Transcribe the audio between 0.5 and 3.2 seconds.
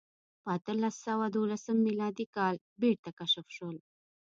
اتلس سوه دولسم میلادي کال بېرته